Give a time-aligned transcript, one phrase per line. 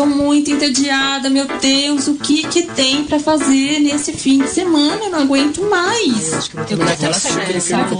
[0.00, 5.04] tô muito entediada, meu Deus, o que que tem pra fazer nesse fim de semana?
[5.04, 6.32] Eu não aguento mais.
[6.32, 7.96] Acho que eu vou terminar aquela série, sabe?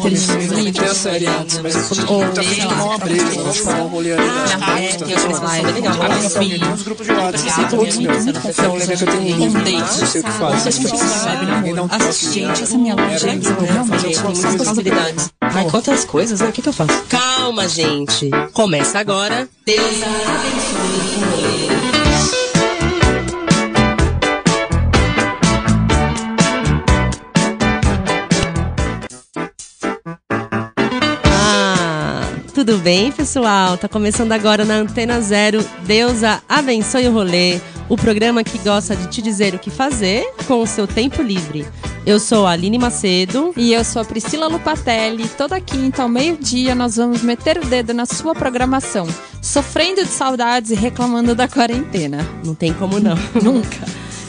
[0.73, 4.15] Tem a série antes, mas eu tô fazendo tomar uma breja, vamos falar um rolê
[4.15, 4.23] ali.
[4.79, 5.95] é, tem as lives, legal.
[6.39, 8.27] Tem uns grupos de WhatsApp, todos meus.
[8.27, 10.79] Então, lembra que eu tenho um livro, não sei o que faz.
[10.79, 12.33] Ninguém dá um toque.
[12.33, 15.31] Gente, essa minha loja é Essas possibilidades.
[15.53, 16.49] Ai, quantas coisas, né?
[16.49, 17.03] O que, que eu faço?
[17.09, 18.31] Calma, gente.
[18.53, 19.49] Começa agora.
[19.65, 21.71] Deus abençoe.
[31.25, 32.23] Ah,
[32.55, 33.77] Tudo bem, pessoal?
[33.79, 35.65] Tá começando agora na Antena Zero.
[35.85, 37.61] Deusa abençoe o rolê.
[37.91, 41.67] O programa que gosta de te dizer o que fazer com o seu tempo livre.
[42.07, 43.53] Eu sou a Aline Macedo.
[43.57, 45.29] E eu sou a Priscila Lupatelli.
[45.31, 49.09] Toda quinta ao meio-dia nós vamos meter o dedo na sua programação,
[49.43, 52.25] sofrendo de saudades e reclamando da quarentena.
[52.45, 53.17] Não tem como não.
[53.43, 53.85] Nunca.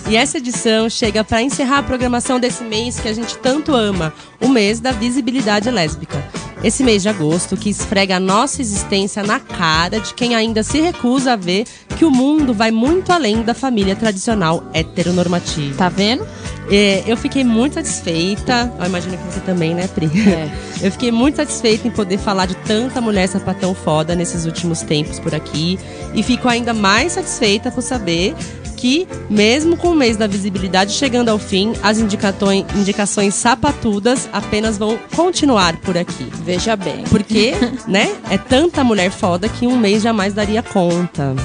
[0.09, 4.13] E essa edição chega para encerrar a programação desse mês que a gente tanto ama,
[4.41, 6.21] o mês da visibilidade lésbica.
[6.63, 10.79] Esse mês de agosto que esfrega a nossa existência na cara de quem ainda se
[10.79, 11.65] recusa a ver
[11.97, 15.75] que o mundo vai muito além da família tradicional heteronormativa.
[15.75, 16.27] Tá vendo?
[16.69, 20.05] É, eu fiquei muito satisfeita, eu imagino que você também, né, Pri?
[20.05, 20.51] É.
[20.81, 25.19] Eu fiquei muito satisfeita em poder falar de tanta mulher sapatão foda nesses últimos tempos
[25.19, 25.77] por aqui.
[26.15, 28.33] E fico ainda mais satisfeita por saber
[28.81, 34.97] que, mesmo com o mês da visibilidade chegando ao fim, as indicações, sapatudas apenas vão
[35.15, 36.27] continuar por aqui.
[36.43, 37.03] Veja bem.
[37.03, 37.53] Porque,
[37.87, 41.35] né, é tanta mulher foda que um mês jamais daria conta.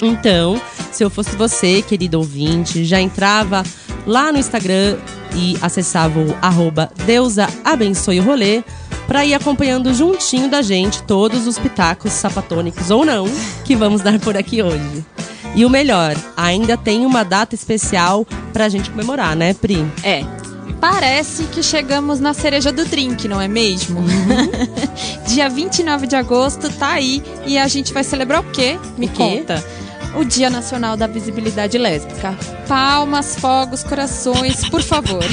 [0.00, 0.60] Então,
[0.92, 3.64] se eu fosse você, querido ouvinte, já entrava
[4.06, 4.96] lá no Instagram
[5.34, 8.62] e acessava o arroba Deusa Abençoe o Rolê
[9.08, 13.26] para ir acompanhando juntinho da gente todos os pitacos sapatônicos ou não
[13.64, 15.04] que vamos dar por aqui hoje.
[15.58, 19.84] E o melhor, ainda tem uma data especial pra gente comemorar, né, Pri?
[20.04, 20.24] É.
[20.80, 24.00] Parece que chegamos na cereja do drink, não é mesmo?
[25.26, 28.78] Dia 29 de agosto tá aí e a gente vai celebrar o quê?
[28.96, 29.16] Me O quê?
[29.16, 29.64] conta.
[30.14, 32.38] O Dia Nacional da Visibilidade Lésbica.
[32.68, 35.24] Palmas, fogos, corações, por favor.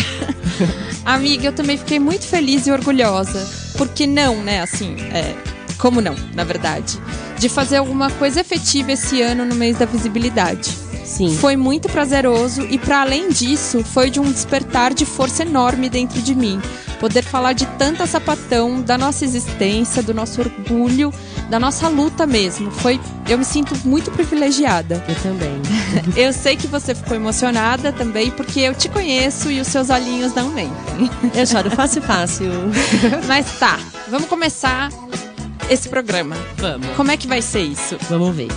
[1.06, 3.48] Amiga, eu também fiquei muito feliz e orgulhosa.
[3.78, 4.64] Porque não, né?
[4.64, 5.36] Assim, é.
[5.86, 7.00] Como não, na verdade?
[7.38, 10.76] De fazer alguma coisa efetiva esse ano no mês da visibilidade.
[11.06, 11.38] Sim.
[11.38, 16.20] Foi muito prazeroso e, para além disso, foi de um despertar de força enorme dentro
[16.24, 16.60] de mim.
[17.00, 21.14] Poder falar de tanta sapatão, da nossa existência, do nosso orgulho,
[21.52, 22.72] da nossa luta mesmo.
[22.72, 25.04] Foi, eu me sinto muito privilegiada.
[25.08, 25.62] Eu também.
[26.18, 30.34] Eu sei que você ficou emocionada também, porque eu te conheço e os seus olhinhos
[30.34, 31.10] não mentem.
[31.34, 32.50] Eu choro fácil, fácil.
[33.28, 33.80] Mas tá,
[34.10, 34.90] vamos começar
[35.70, 36.36] esse programa.
[36.58, 36.88] Vamos.
[36.96, 37.98] Como é que vai ser isso?
[38.10, 38.48] Vamos ver.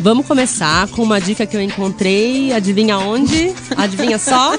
[0.00, 3.54] Vamos começar com uma dica que eu encontrei, adivinha onde?
[3.76, 4.58] Adivinha só?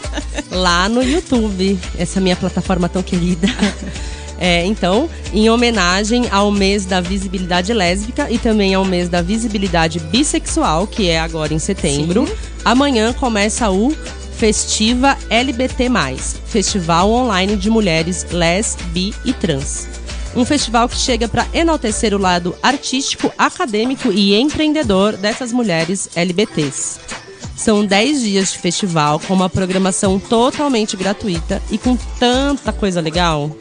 [0.52, 3.48] Lá no YouTube, essa minha plataforma tão querida.
[4.44, 10.00] É, então, em homenagem ao mês da visibilidade lésbica e também ao mês da visibilidade
[10.00, 12.28] bissexual, que é agora em setembro,
[12.66, 13.96] amanhã começa o
[14.36, 15.90] Festiva LBT+,
[16.46, 19.88] Festival Online de Mulheres Les, Bi e Trans.
[20.36, 27.00] Um festival que chega para enaltecer o lado artístico, acadêmico e empreendedor dessas mulheres LBTs.
[27.56, 33.56] São 10 dias de festival com uma programação totalmente gratuita e com tanta coisa legal.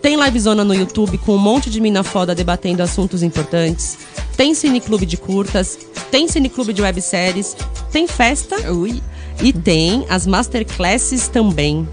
[0.00, 3.98] Tem livezona no YouTube com um monte de mina foda debatendo assuntos importantes.
[4.36, 5.78] Tem cineclube de curtas,
[6.10, 7.56] tem cineclube de webséries,
[7.90, 9.02] tem festa Ui.
[9.40, 11.88] E tem as masterclasses também.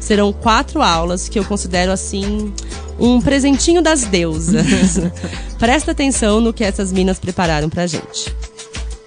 [0.00, 2.52] Serão quatro aulas que eu considero assim
[2.98, 4.66] um presentinho das deusas.
[5.58, 8.34] Presta atenção no que essas minas prepararam pra gente.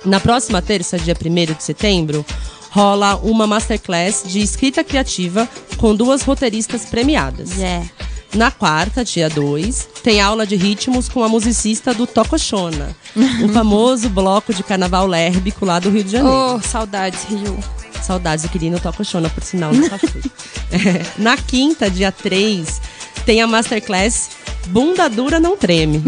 [0.04, 2.26] Na próxima terça, dia 1 de setembro,
[2.70, 7.52] rola uma masterclass de escrita criativa com duas roteiristas premiadas.
[7.58, 7.86] Yeah.
[8.34, 12.96] Na quarta, dia 2, tem aula de ritmos com a musicista do Tocochona,
[13.44, 16.56] o famoso bloco de carnaval lérbico lá do Rio de Janeiro.
[16.56, 17.58] Oh, saudades, Rio.
[18.04, 20.22] Saudades, eu queria ir no Tocochona, por sinal, nunca fui.
[20.70, 22.82] É, na quinta, dia 3,
[23.26, 24.32] tem a Masterclass
[24.68, 26.04] Bunda Dura Não Treme,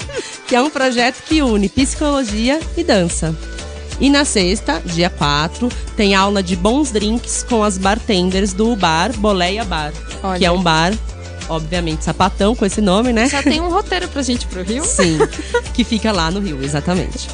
[0.48, 3.36] que é um projeto que une psicologia e dança.
[4.00, 9.12] E na sexta, dia 4, tem aula de bons drinks com as bartenders do bar
[9.18, 9.92] Boleia Bar,
[10.22, 10.38] Olha.
[10.38, 10.94] que é um bar,
[11.48, 13.28] obviamente, sapatão com esse nome, né?
[13.28, 14.84] Só tem um roteiro pra gente pro Rio?
[14.84, 15.18] Sim,
[15.74, 17.28] que fica lá no Rio, exatamente.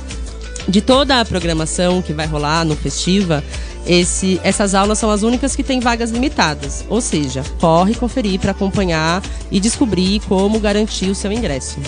[0.66, 3.44] De toda a programação que vai rolar no Festiva,
[3.86, 6.84] esse, essas aulas são as únicas que têm vagas limitadas.
[6.88, 11.78] Ou seja, corre conferir para acompanhar e descobrir como garantir o seu ingresso.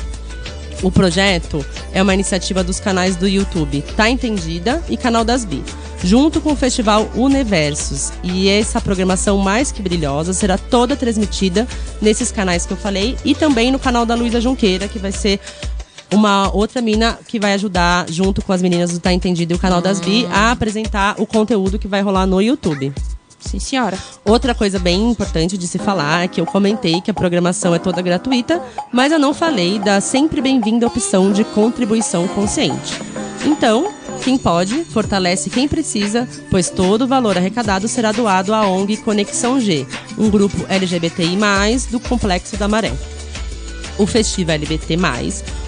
[0.83, 5.65] O projeto é uma iniciativa dos canais do YouTube Tá Entendida e Canal das Bi,
[6.03, 8.13] junto com o Festival Universos.
[8.23, 11.67] E essa programação mais que brilhosa será toda transmitida
[12.01, 15.41] nesses canais que eu falei e também no canal da Luísa Junqueira, que vai ser
[16.13, 19.59] uma outra mina que vai ajudar, junto com as meninas do Tá Entendido e o
[19.59, 22.93] canal das Bi, a apresentar o conteúdo que vai rolar no YouTube.
[23.39, 23.97] Sim, senhora.
[24.25, 27.79] Outra coisa bem importante de se falar é que eu comentei que a programação é
[27.79, 28.61] toda gratuita,
[28.93, 33.01] mas eu não falei da sempre bem-vinda opção de contribuição consciente.
[33.45, 33.93] Então,
[34.23, 39.61] quem pode, fortalece quem precisa, pois todo o valor arrecadado será doado à ONG Conexão
[39.61, 39.87] G,
[40.19, 41.37] um grupo LGBTI,
[41.91, 42.93] do Complexo da Maré.
[43.99, 44.97] O Festival LGBT,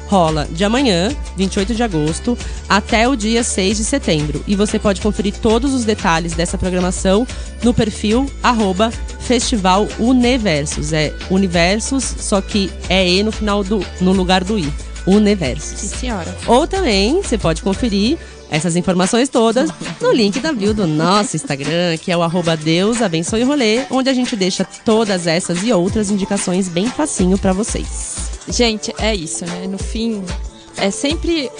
[0.09, 2.37] rola de amanhã, 28 de agosto,
[2.69, 4.43] até o dia 6 de setembro.
[4.47, 7.27] E você pode conferir todos os detalhes dessa programação
[7.63, 8.91] no perfil arroba
[9.21, 10.93] Festival Universos.
[10.93, 13.85] É Universos, só que é E no final do.
[14.01, 14.73] no lugar do I.
[15.07, 15.79] Universos.
[15.79, 16.37] Sim, senhora.
[16.47, 18.19] Ou também você pode conferir
[18.51, 23.03] essas informações todas no link da bio do nosso Instagram, que é o arroba Deus
[23.03, 28.31] Abençoe Rolê, onde a gente deixa todas essas e outras indicações bem facinho para vocês.
[28.49, 29.67] Gente, é isso, né?
[29.67, 30.23] No fim,
[30.77, 31.51] é sempre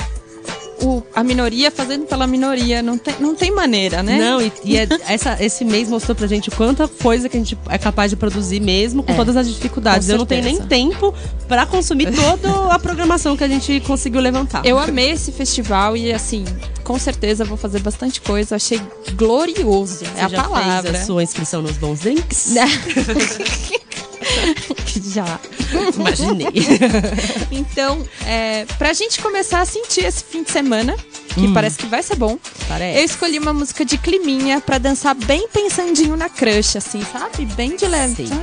[0.83, 2.83] o, a minoria fazendo pela minoria.
[2.83, 4.19] Não tem, não tem maneira, né?
[4.19, 7.59] Não, e, e é, essa, esse mês mostrou pra gente quanta coisa que a gente
[7.69, 10.09] é capaz de produzir mesmo com é, todas as dificuldades.
[10.09, 11.15] Eu não tenho nem tempo
[11.47, 14.65] para consumir toda a programação que a gente conseguiu levantar.
[14.65, 16.45] Eu amei esse festival e, assim,
[16.85, 18.57] com certeza vou fazer bastante coisa.
[18.57, 18.81] Achei
[19.15, 20.05] glorioso.
[20.05, 20.91] Você é a já palavra.
[20.91, 22.55] Fez a sua inscrição nos bons drinks?
[25.15, 25.39] Já.
[25.95, 26.49] Imaginei.
[27.51, 30.97] então, é, pra gente começar a sentir esse fim de semana,
[31.35, 31.55] que hum.
[31.55, 32.99] parece que vai ser bom, parece.
[32.99, 37.45] eu escolhi uma música de climinha pra dançar bem pensandinho na crush, assim, sabe?
[37.47, 38.29] Bem de leve.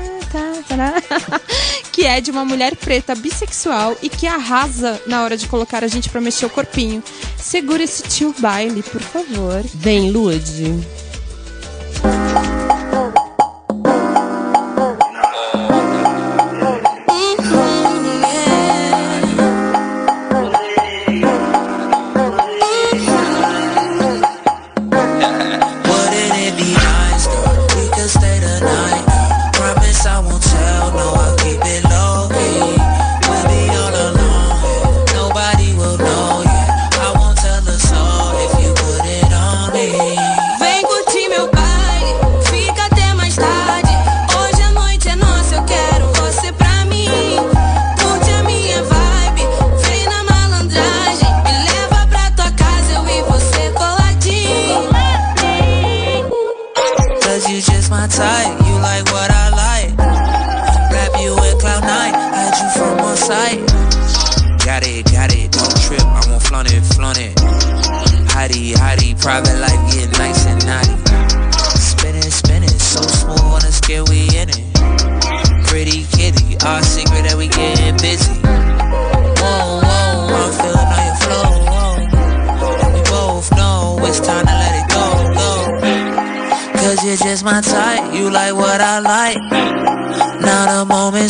[1.91, 5.87] Que é de uma mulher preta bissexual e que arrasa na hora de colocar a
[5.87, 7.01] gente pra mexer o corpinho.
[7.37, 9.63] Segura esse tio baile, por favor.
[9.73, 10.75] Vem, Lude.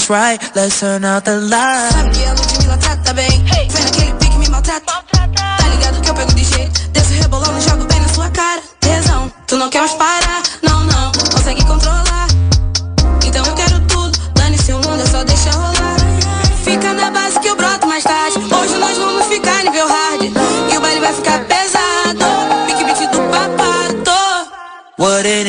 [0.10, 1.92] Right, let's turn out the light.
[1.92, 5.04] Sabe que a Ludmilla trata bem, vem naquele pique me maltrata.
[5.12, 8.62] Tá ligado que eu pego de jeito, desço rebolando, jogo bem na sua cara.
[8.80, 10.15] Tesão, tu não quer mais parar,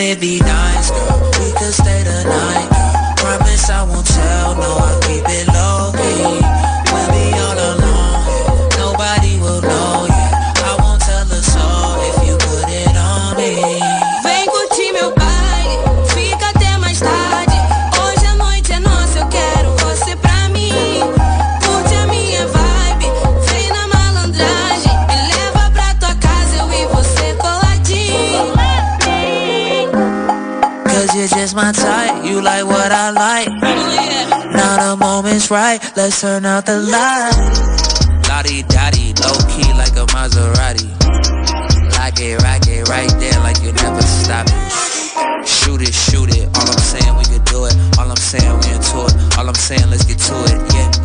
[0.06, 0.65] me be down
[35.50, 38.26] right, let's turn out the light.
[38.28, 40.88] Lottie dottie, low key like a Maserati.
[41.98, 45.46] Like it, rock it, right there like you never stop it.
[45.46, 46.48] Shoot it, shoot it.
[46.56, 47.76] All I'm saying, we can do it.
[47.98, 49.38] All I'm saying, we into it.
[49.38, 50.95] All I'm saying, let's get to it, yeah.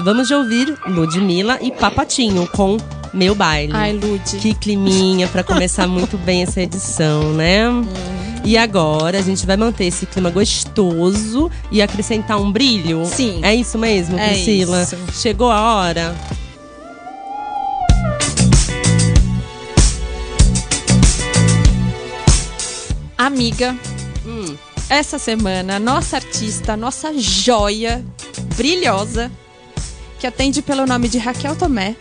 [0.00, 2.78] Acabamos de ouvir Ludmilla e Papatinho com
[3.12, 3.74] Meu Baile.
[3.76, 4.22] Ai, Lud.
[4.40, 7.64] Que climinha pra começar muito bem essa edição, né?
[8.42, 13.04] E agora a gente vai manter esse clima gostoso e acrescentar um brilho.
[13.04, 13.40] Sim.
[13.42, 14.80] É isso mesmo, É Priscila?
[14.84, 14.96] isso.
[15.12, 16.16] Chegou a hora.
[23.16, 23.76] Amiga,
[24.26, 24.56] Hum.
[24.88, 28.04] essa semana, nossa artista, nossa joia
[28.56, 29.30] brilhosa,
[30.20, 31.96] que atende pelo nome de Raquel Tomé,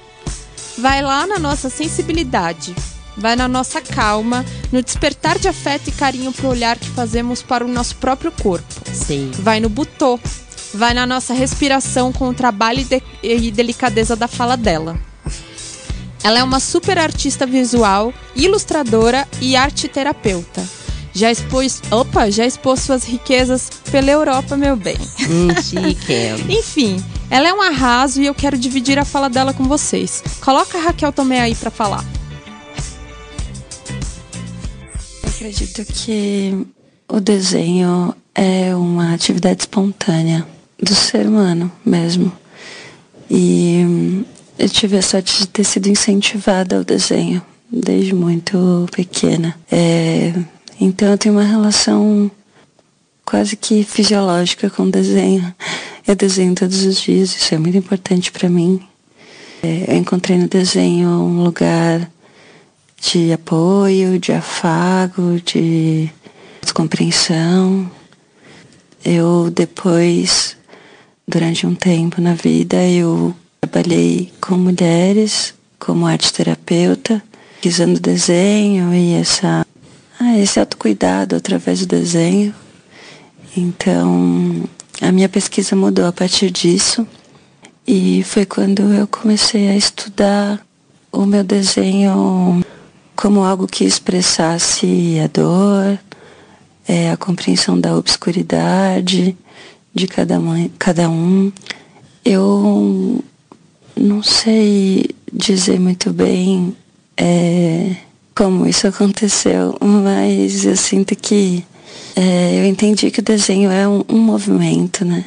[0.78, 2.76] vai lá na nossa sensibilidade,
[3.18, 7.64] vai na nossa calma, no despertar de afeto e carinho pro olhar que fazemos para
[7.66, 8.74] o nosso próprio corpo.
[8.94, 9.32] Sim.
[9.40, 10.20] Vai no butô,
[10.74, 15.00] vai na nossa respiração com o trabalho e, de- e delicadeza da fala dela.
[16.22, 20.62] Ela é uma super artista visual, ilustradora e arte terapeuta.
[21.14, 24.98] Já expôs, opa, já expôs suas riquezas pela Europa, meu bem.
[25.30, 26.14] Hum, chique.
[26.50, 30.24] Enfim, ela é um arraso e eu quero dividir a fala dela com vocês.
[30.42, 32.06] Coloca a Raquel Tomé aí pra falar.
[35.24, 36.66] Eu acredito que
[37.08, 40.48] o desenho é uma atividade espontânea
[40.82, 42.32] do ser humano mesmo.
[43.30, 44.24] E hum,
[44.58, 49.56] eu tive a sorte de ter sido incentivada ao desenho desde muito pequena.
[49.72, 50.34] É,
[50.80, 52.32] então eu tenho uma relação
[53.26, 55.54] quase que fisiológica com o desenho.
[56.08, 58.82] Eu desenho todos os dias, isso é muito importante para mim.
[59.62, 62.10] É, eu encontrei no desenho um lugar
[63.02, 66.10] de apoio, de afago, de
[66.62, 67.90] descompreensão.
[69.04, 70.58] Eu depois,
[71.28, 77.22] durante um tempo na vida, eu trabalhei com mulheres como arte terapeuta,
[77.56, 79.66] pesquisando desenho e essa,
[80.20, 82.54] ah, esse autocuidado através do desenho.
[83.56, 84.64] Então,
[85.02, 87.08] a minha pesquisa mudou a partir disso.
[87.88, 90.64] E foi quando eu comecei a estudar
[91.12, 92.64] o meu desenho
[93.16, 96.00] como algo que expressasse a dor,
[96.88, 99.36] é, a compreensão da obscuridade
[99.94, 101.52] de cada, mãe, cada um.
[102.24, 103.24] Eu
[103.96, 106.76] não sei dizer muito bem
[107.18, 107.96] é,
[108.40, 111.62] como isso aconteceu, mas eu sinto que
[112.16, 115.26] é, eu entendi que o desenho é um, um movimento, né?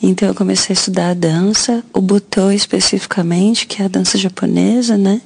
[0.00, 4.96] Então eu comecei a estudar a dança, o butô especificamente, que é a dança japonesa,
[4.96, 5.20] né?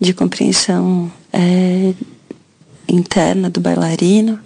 [0.00, 1.92] De compreensão é,
[2.88, 4.40] interna do bailarino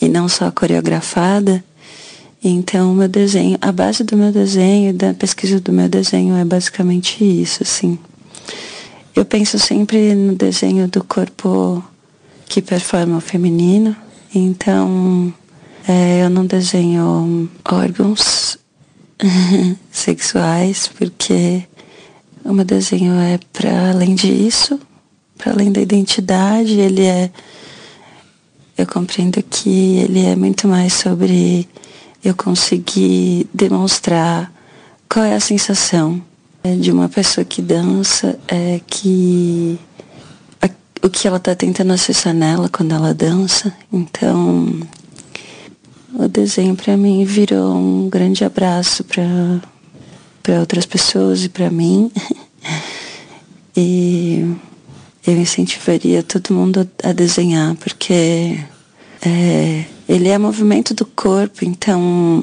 [0.00, 1.64] e não só coreografada.
[2.44, 6.44] Então, o meu desenho, a base do meu desenho, da pesquisa do meu desenho é
[6.44, 7.98] basicamente isso, assim.
[9.18, 11.84] Eu penso sempre no desenho do corpo
[12.48, 13.96] que performa o feminino.
[14.32, 15.34] Então,
[15.88, 18.56] é, eu não desenho órgãos
[19.90, 21.64] sexuais, porque
[22.44, 24.78] o meu desenho é para além disso,
[25.36, 27.28] para além da identidade, ele é.
[28.78, 31.68] Eu compreendo que ele é muito mais sobre
[32.24, 34.52] eu conseguir demonstrar
[35.08, 36.22] qual é a sensação
[36.76, 39.78] de uma pessoa que dança, é que
[40.60, 40.70] a-
[41.02, 43.72] o que ela está tentando acessar nela quando ela dança.
[43.92, 44.80] Então,
[46.14, 49.24] o desenho para mim virou um grande abraço para
[50.42, 52.10] para outras pessoas e para mim.
[53.76, 54.56] e
[55.26, 58.58] eu incentivaria todo mundo a, a desenhar, porque
[59.20, 62.42] é, ele é movimento do corpo, então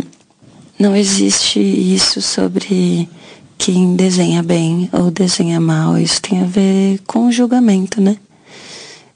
[0.78, 3.10] não existe isso sobre
[3.58, 5.98] quem desenha bem ou desenha mal.
[5.98, 8.18] Isso tem a ver com o julgamento, né?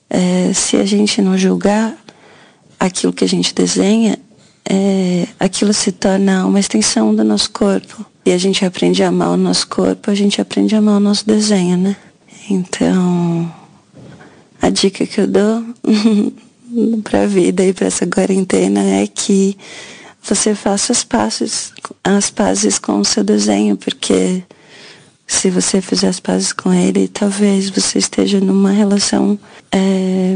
[0.10, 1.96] É, se a gente não julgar
[2.80, 4.18] aquilo que a gente desenha,
[4.68, 8.06] é, aquilo se torna uma extensão do nosso corpo.
[8.26, 11.00] E a gente aprende a amar o nosso corpo, a gente aprende a amar o
[11.00, 11.96] nosso desenho, né?
[12.50, 13.52] Então,
[14.62, 15.64] a dica que eu dou
[17.04, 19.58] para a vida e para essa quarentena é que
[20.22, 21.72] você faça as pazes,
[22.04, 24.44] as pazes com o seu desenho, porque
[25.26, 29.38] se você fizer as pazes com ele, talvez você esteja numa relação
[29.72, 30.36] é,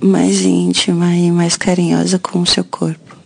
[0.00, 3.16] mais íntima e mais carinhosa com o seu corpo.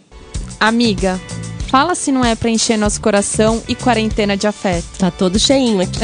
[0.59, 1.21] Amiga,
[1.69, 4.87] fala se não é pra encher nosso coração e quarentena de afeto.
[4.99, 6.01] Tá todo cheinho aqui.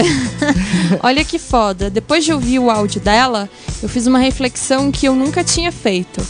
[1.02, 1.90] Olha que foda.
[1.90, 3.48] Depois de ouvir o áudio dela,
[3.82, 6.24] eu fiz uma reflexão que eu nunca tinha feito.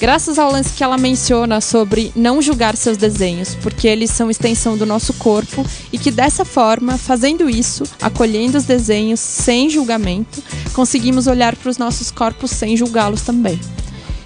[0.00, 4.74] Graças ao lance que ela menciona sobre não julgar seus desenhos, porque eles são extensão
[4.74, 10.42] do nosso corpo e que dessa forma, fazendo isso, acolhendo os desenhos sem julgamento,
[10.72, 13.60] conseguimos olhar para os nossos corpos sem julgá-los também.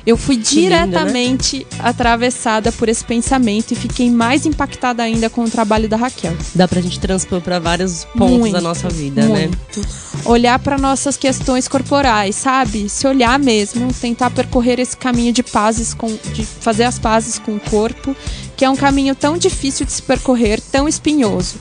[0.06, 1.80] Eu fui diretamente lindo, né?
[1.82, 6.37] atravessada por esse pensamento e fiquei mais impactada ainda com o trabalho da Raquel.
[6.54, 9.46] Dá pra gente transpor para vários pontos muito, da nossa vida, né?
[9.46, 9.80] muito.
[9.80, 9.87] né?
[10.26, 12.88] Olhar para nossas questões corporais, sabe?
[12.88, 17.56] Se olhar mesmo, tentar percorrer esse caminho de pazes com de fazer as pazes com
[17.56, 18.14] o corpo,
[18.56, 21.56] que é um caminho tão difícil de se percorrer, tão espinhoso,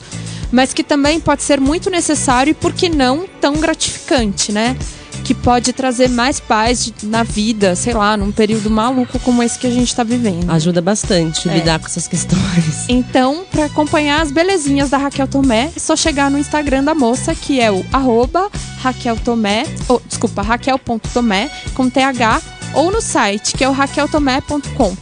[0.52, 4.76] mas que também pode ser muito necessário e por que não tão gratificante, né?
[5.24, 9.66] Que pode trazer mais paz na vida, sei lá, num período maluco como esse que
[9.66, 10.50] a gente está vivendo.
[10.50, 11.54] Ajuda bastante é.
[11.54, 12.44] lidar com essas questões.
[12.86, 17.34] Então, para acompanhar as belezinhas da Raquel Tomé, é só chegar no Instagram da moça,
[17.34, 22.42] que é o arroba Raquel Tomé, ou, desculpa, raquel.tomé, com TH,
[22.74, 24.96] ou no site, que é o raqueltomé.com.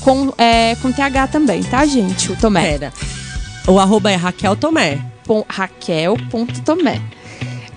[0.00, 2.30] Com, é, com TH também, tá, gente?
[2.30, 2.72] O Tomé.
[2.72, 2.92] Pera.
[3.66, 5.00] O arroba é Raquel Tomé.
[5.48, 7.00] Raquel.tomé.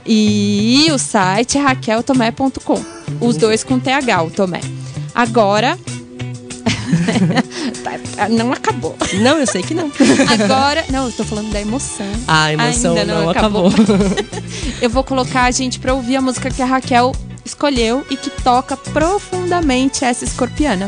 [0.05, 2.83] E o site é raqueltomé.com.
[3.19, 4.61] Os dois com TH, o Tomé.
[5.13, 5.77] Agora.
[8.29, 8.95] Não acabou.
[9.21, 9.91] Não, eu sei que não.
[10.29, 10.85] Agora.
[10.89, 12.05] Não, eu tô falando da emoção.
[12.27, 13.67] Ah, a emoção Ainda não, não acabou.
[13.67, 13.97] acabou.
[14.81, 17.11] eu vou colocar a gente pra ouvir a música que a Raquel
[17.43, 20.87] escolheu e que toca profundamente essa escorpiana.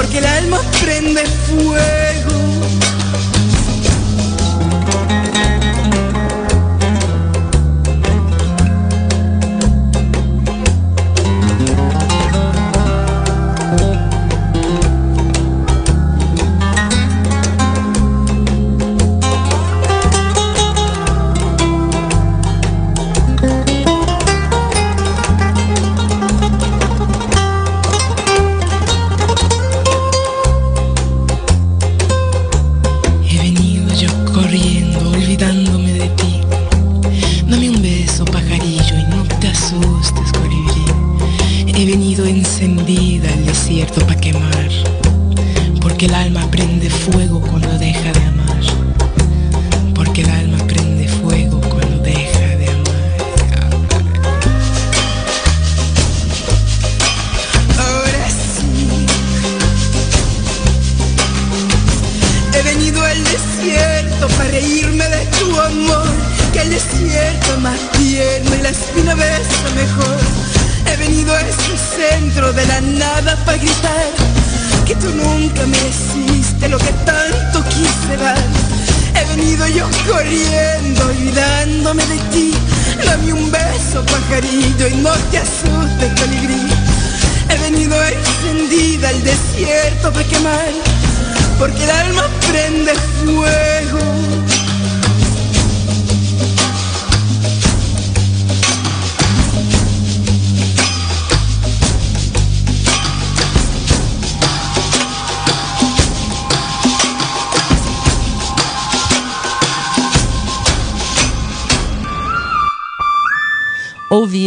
[0.00, 2.09] porque el alma prende fuego.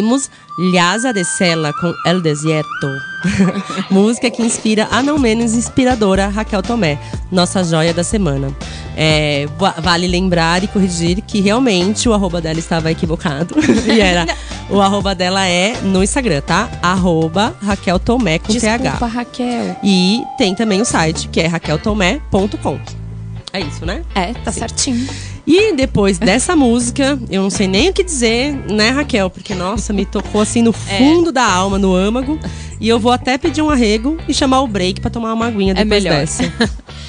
[0.03, 2.87] Ouvimos Lhasa de Sela com El Desierto.
[3.89, 6.99] Música que inspira a não menos inspiradora Raquel Tomé,
[7.31, 8.53] nossa joia da semana.
[8.97, 9.47] É,
[9.81, 13.55] vale lembrar e corrigir que realmente o arroba dela estava equivocado.
[13.87, 14.27] e era.
[14.69, 16.69] O arroba dela é no Instagram, tá?
[16.81, 19.05] Arroba Raquel Tomé com Desculpa, TH.
[19.05, 19.77] Raquel.
[19.81, 22.77] E tem também o site, que é raqueltomé.com.
[23.53, 24.03] É isso, né?
[24.15, 24.59] É, tá Sim.
[24.59, 25.07] certinho.
[25.45, 29.29] E depois dessa música, eu não sei nem o que dizer, né, Raquel?
[29.29, 30.97] Porque, nossa, me tocou assim no é.
[30.97, 31.33] fundo é.
[31.33, 32.39] da alma, no âmago.
[32.79, 35.73] E eu vou até pedir um arrego e chamar o break para tomar uma aguinha
[35.73, 36.19] é depois é melhor.
[36.21, 36.43] dessa.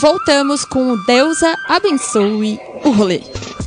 [0.00, 3.20] Voltamos com o Deusa Abençoe o Rolê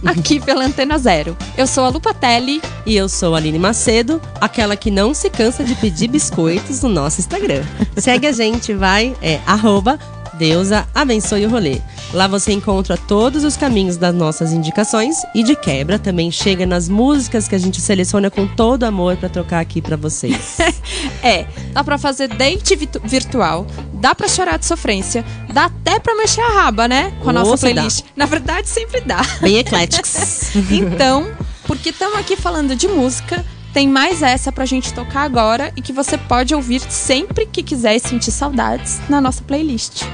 [0.05, 1.37] aqui pela Antena Zero.
[1.57, 2.61] Eu sou a Lupatelli.
[2.85, 6.89] E eu sou a Aline Macedo, aquela que não se cansa de pedir biscoitos no
[6.89, 7.63] nosso Instagram.
[7.97, 9.97] Segue a gente, vai, é arroba
[10.37, 11.81] Deusa abençoe o rolê.
[12.13, 16.87] Lá você encontra todos os caminhos das nossas indicações e de quebra também chega nas
[16.87, 20.57] músicas que a gente seleciona com todo amor para trocar aqui para vocês.
[21.23, 26.41] é, dá para fazer date virtual, dá para chorar de sofrência, dá até para mexer
[26.41, 28.01] a raba, né, com a nossa playlist.
[28.01, 28.11] Dá.
[28.15, 29.21] Na verdade, sempre dá.
[29.41, 30.55] Bem ecléticos.
[30.71, 31.31] então,
[31.65, 33.43] porque estamos aqui falando de música,
[33.75, 37.99] tem mais essa pra gente tocar agora e que você pode ouvir sempre que quiser
[37.99, 40.05] sentir saudades na nossa playlist.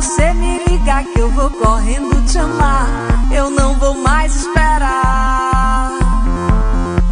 [0.00, 2.88] você me ligar que eu vou correndo te amar.
[3.30, 5.90] Eu não vou mais esperar.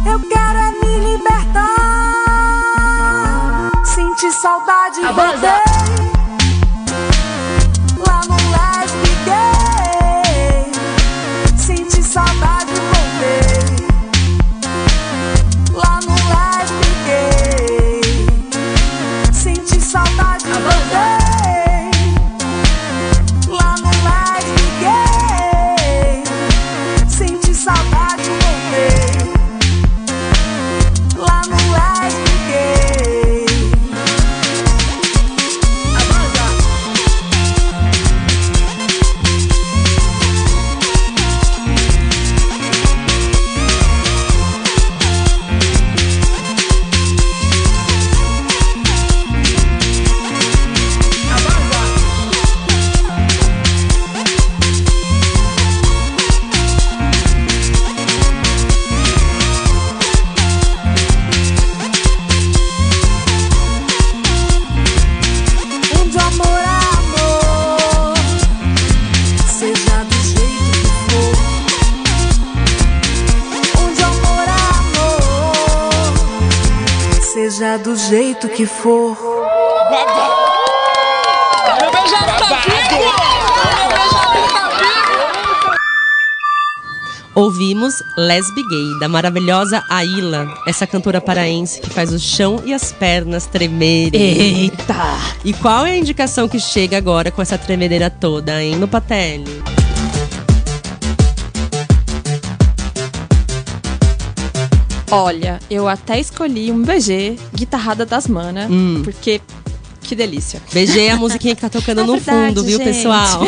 [0.03, 1.69] Eu quero é me libertar.
[3.85, 5.68] Sentir saudade de você.
[77.83, 79.17] Do jeito que for.
[87.35, 92.91] Ouvimos Lesbi Gay, da maravilhosa Aila, essa cantora paraense que faz o chão e as
[92.91, 94.21] pernas tremerem.
[94.21, 95.17] Eita!
[95.45, 99.78] E qual é a indicação que chega agora com essa tremedeira toda, hein, no Patelli?
[105.11, 109.01] Olha, eu até escolhi um BG, Guitarrada das Mana, Hum.
[109.03, 109.41] porque
[110.01, 110.61] que delícia.
[110.73, 112.85] BG é a musiquinha que tá tocando É no verdade, fundo, viu, gente.
[112.87, 113.41] pessoal?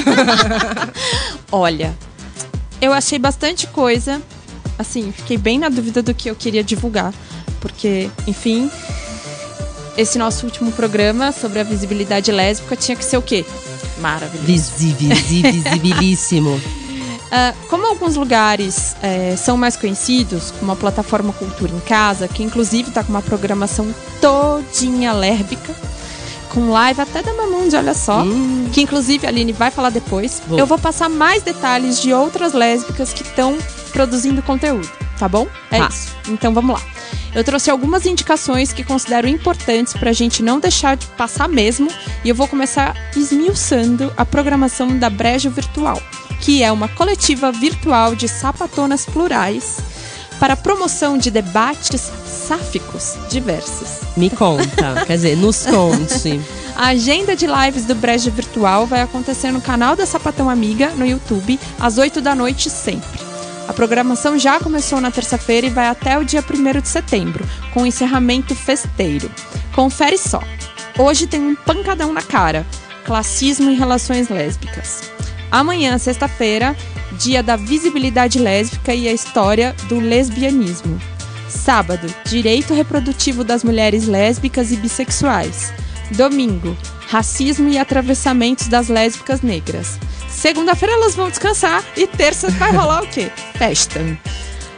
[1.51, 1.95] Olha,
[2.79, 4.21] eu achei bastante coisa.
[4.77, 7.13] Assim, fiquei bem na dúvida do que eu queria divulgar.
[7.59, 8.69] Porque, enfim,
[9.95, 13.45] esse nosso último programa sobre a visibilidade lésbica tinha que ser o quê?
[13.99, 14.45] Maravilhoso.
[14.77, 14.93] Visi,
[15.43, 16.59] visibilíssimo.
[17.31, 22.43] Ah, como alguns lugares eh, são mais conhecidos, como a plataforma Cultura em Casa, que
[22.43, 23.87] inclusive está com uma programação
[24.19, 25.73] todinha lérbica,
[26.49, 28.69] com live até da Mamundi, olha só, Hum.
[28.73, 30.59] que inclusive a Aline vai falar depois, Vou.
[30.59, 33.57] eu vou passar mais detalhes de outras lésbicas que estão
[33.93, 35.47] produzindo conteúdo, tá bom?
[35.71, 35.87] É Tá.
[35.87, 36.09] isso.
[36.27, 36.81] Então vamos lá.
[37.33, 41.87] Eu trouxe algumas indicações que considero importantes pra gente não deixar de passar mesmo,
[42.25, 46.01] e eu vou começar esmiuçando a programação da Brejo Virtual,
[46.41, 49.77] que é uma coletiva virtual de sapatonas plurais
[50.39, 53.99] para promoção de debates sáficos diversos.
[54.17, 56.41] Me conta, quer dizer, nos conte.
[56.75, 61.05] A agenda de lives do Brejo Virtual vai acontecer no canal da Sapatão Amiga, no
[61.05, 63.19] YouTube, às 8 da noite sempre.
[63.67, 67.85] A programação já começou na terça-feira e vai até o dia 1 de setembro, com
[67.85, 69.29] encerramento festeiro.
[69.75, 70.41] Confere só.
[70.97, 72.65] Hoje tem um pancadão na cara.
[73.05, 75.11] Classismo em relações lésbicas.
[75.51, 76.75] Amanhã, sexta-feira,
[77.19, 80.99] dia da visibilidade lésbica e a história do lesbianismo.
[81.49, 85.73] Sábado, direito reprodutivo das mulheres lésbicas e bissexuais.
[86.11, 86.75] Domingo,
[87.09, 89.99] racismo e atravessamentos das lésbicas negras.
[90.29, 93.29] Segunda-feira elas vão descansar e terça vai rolar o quê?
[93.59, 93.99] Festa.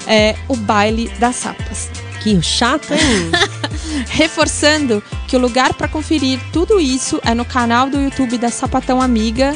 [0.07, 1.89] É o baile das sapas.
[2.21, 3.31] Que chato, hein?
[4.09, 9.01] Reforçando que o lugar para conferir tudo isso é no canal do YouTube da Sapatão
[9.01, 9.55] Amiga,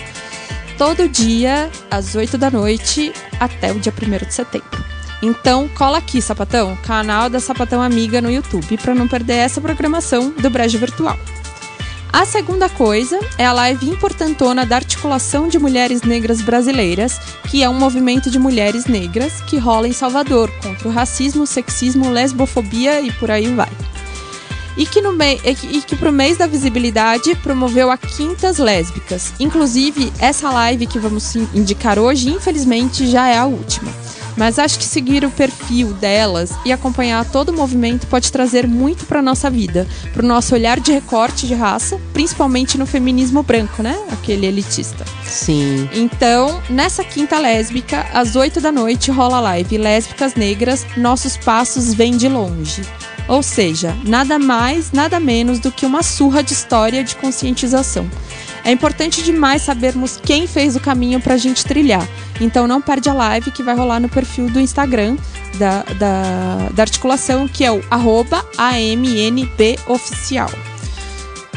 [0.77, 4.85] todo dia, às 8 da noite, até o dia 1 de setembro.
[5.21, 10.29] Então, cola aqui, Sapatão, canal da Sapatão Amiga no YouTube, para não perder essa programação
[10.29, 11.17] do Brejo Virtual.
[12.13, 17.69] A segunda coisa é a live importantona da Articulação de Mulheres Negras Brasileiras, que é
[17.69, 23.11] um movimento de mulheres negras que rola em Salvador contra o racismo, sexismo, lesbofobia e
[23.11, 23.69] por aí vai.
[24.77, 28.57] E que, no mei- e que, e que pro mês da visibilidade promoveu a Quintas
[28.59, 29.33] Lésbicas.
[29.39, 33.91] Inclusive, essa live que vamos indicar hoje, infelizmente, já é a última.
[34.37, 39.07] Mas acho que seguir o perfil delas e acompanhar todo o movimento pode trazer muito
[39.07, 43.81] para nossa vida, para o nosso olhar de recorte de raça, principalmente no feminismo branco,
[43.81, 43.97] né?
[44.11, 45.03] Aquele elitista.
[45.25, 45.89] Sim.
[45.91, 51.95] Então, nessa quinta lésbica, às 8 da noite, rola a live Lésbicas Negras, Nossos Passos
[51.95, 52.83] Vêm de Longe.
[53.27, 58.09] Ou seja, nada mais, nada menos do que uma surra de história de conscientização.
[58.63, 62.07] É importante demais sabermos quem fez o caminho pra gente trilhar.
[62.39, 65.17] Então não perde a live que vai rolar no perfil do Instagram
[65.57, 67.81] da, da, da articulação, que é o
[68.57, 70.49] AMNBoficial.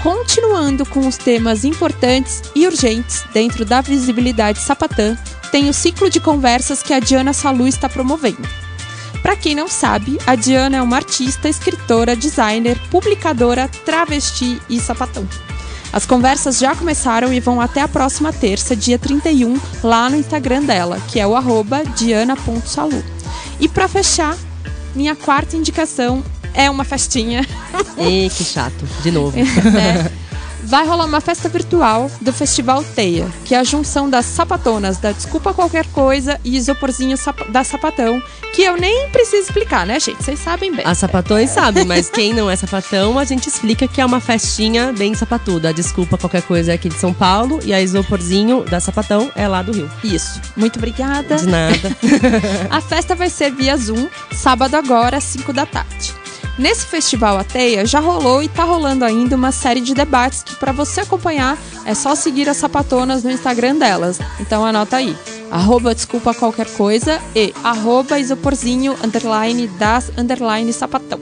[0.03, 5.17] Continuando com os temas importantes e urgentes dentro da visibilidade sapatã,
[5.51, 8.49] tem o ciclo de conversas que a Diana Salu está promovendo.
[9.23, 15.29] Para quem não sabe, a Diana é uma artista, escritora, designer, publicadora, travesti e sapatão.
[15.93, 20.63] As conversas já começaram e vão até a próxima terça, dia 31, lá no Instagram
[20.63, 21.35] dela, que é o
[21.97, 23.03] diana.salu.
[23.59, 24.37] E para fechar,
[24.95, 26.23] minha quarta indicação
[26.55, 27.47] é uma festinha
[27.99, 29.37] E que chato, de novo.
[29.37, 30.11] né?
[30.65, 35.13] Vai rolar uma festa virtual do Festival Teia, que é a junção das sapatonas da
[35.13, 37.17] Desculpa Qualquer Coisa e Isoporzinho
[37.49, 38.23] da Sapatão,
[38.55, 40.23] que eu nem preciso explicar, né, gente?
[40.23, 40.85] Vocês sabem bem.
[40.87, 44.93] As sapatões sabem, mas quem não é sapatão, a gente explica que é uma festinha
[44.93, 45.71] bem sapatuda.
[45.71, 49.49] A Desculpa qualquer coisa é aqui de São Paulo e a Isoporzinho da Sapatão é
[49.49, 49.91] lá do Rio.
[50.05, 50.41] Isso.
[50.57, 51.37] Muito obrigada.
[51.37, 51.97] De nada.
[52.71, 56.20] A festa vai ser via Zoom, sábado agora, às 5 da tarde.
[56.61, 60.73] Nesse festival Ateia já rolou e tá rolando ainda uma série de debates que para
[60.73, 64.21] você acompanhar é só seguir as sapatonas no Instagram delas.
[64.39, 65.17] Então anota aí.
[65.51, 71.19] Arroba desculpa qualquer coisa e arroba isoporzinho underline das underline sapatão.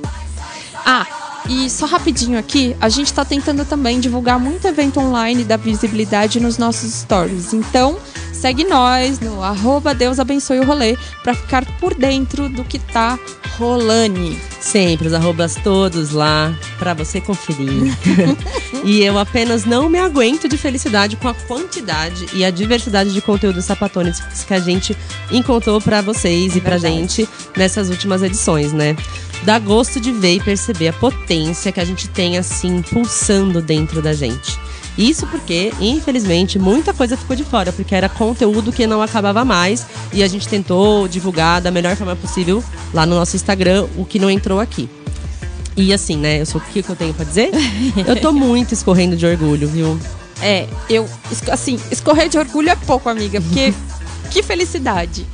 [0.84, 1.06] Ah,
[1.48, 6.40] e só rapidinho aqui, a gente tá tentando também divulgar muito evento online da visibilidade
[6.40, 7.54] nos nossos stories.
[7.54, 7.96] Então,
[8.32, 13.18] segue nós no arroba Deus abençoe o rolê pra ficar por dentro do que tá
[13.58, 14.36] rolando.
[14.60, 17.92] Sempre, os arrobas todos lá pra você conferir.
[18.84, 23.20] e eu apenas não me aguento de felicidade com a quantidade e a diversidade de
[23.20, 24.96] conteúdos sapatônicos que a gente
[25.30, 26.94] encontrou pra vocês e pra Verdade.
[26.94, 28.96] gente nessas últimas edições, né?
[29.42, 34.02] Dá gosto de ver e perceber a potência que a gente tem assim pulsando dentro
[34.02, 34.58] da gente.
[34.98, 39.86] Isso porque, infelizmente, muita coisa ficou de fora, porque era conteúdo que não acabava mais
[40.12, 44.18] e a gente tentou divulgar da melhor forma possível lá no nosso Instagram o que
[44.18, 44.90] não entrou aqui.
[45.76, 46.40] E assim, né?
[46.40, 47.50] Eu sou o que que eu tenho pra dizer?
[48.04, 49.96] Eu tô muito escorrendo de orgulho, viu?
[50.42, 51.08] É, eu,
[51.52, 53.72] assim, escorrer de orgulho é pouco, amiga, porque
[54.32, 55.24] que felicidade.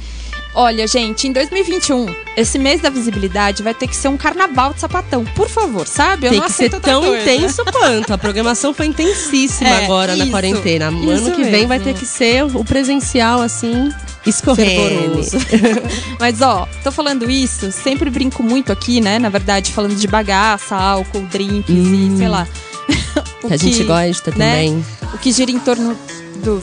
[0.57, 4.81] Olha, gente, em 2021, esse mês da visibilidade vai ter que ser um carnaval de
[4.81, 6.27] sapatão, por favor, sabe?
[6.27, 7.23] Eu Tem não que ser tão coisa.
[7.23, 8.12] intenso quanto.
[8.12, 10.93] A programação foi intensíssima É, agora na isso, quarentena.
[10.93, 11.93] isso ano que vem vai mesmo.
[11.93, 13.90] ter que ser o presencial, assim,
[14.25, 15.25] escorrendo.
[15.25, 15.38] fervoroso.
[16.21, 19.19] Mas ó, tô falando isso, sempre brinco muito aqui, né?
[19.19, 22.47] Na verdade, falando de bagaça, álcool, drinks e sei lá.
[23.45, 23.49] Hum.
[23.49, 24.85] que a gente gosta né, também.
[25.12, 25.97] O que gira em torno
[26.43, 26.61] do,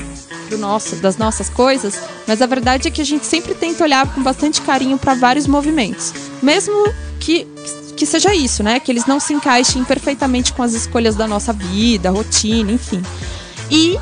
[0.52, 2.00] do nosso, das nossas coisas.
[2.28, 5.48] Mas a verdade é que a gente sempre tenta olhar com bastante carinho para vários
[5.48, 6.14] movimentos.
[6.42, 7.48] Mesmo que,
[7.96, 8.80] que seja isso, né?
[8.80, 13.02] Que eles não se encaixem perfeitamente com as escolhas da nossa vida, rotina, enfim.
[13.70, 13.98] E